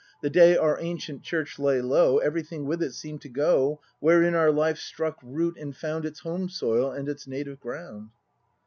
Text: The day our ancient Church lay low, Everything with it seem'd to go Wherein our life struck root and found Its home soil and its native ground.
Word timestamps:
The 0.23 0.31
day 0.31 0.57
our 0.57 0.79
ancient 0.79 1.21
Church 1.21 1.59
lay 1.59 1.79
low, 1.79 2.17
Everything 2.17 2.65
with 2.65 2.81
it 2.81 2.95
seem'd 2.95 3.21
to 3.21 3.29
go 3.29 3.81
Wherein 3.99 4.33
our 4.33 4.51
life 4.51 4.79
struck 4.79 5.19
root 5.21 5.55
and 5.59 5.77
found 5.77 6.05
Its 6.05 6.21
home 6.21 6.49
soil 6.49 6.89
and 6.89 7.07
its 7.07 7.27
native 7.27 7.59
ground. 7.59 8.09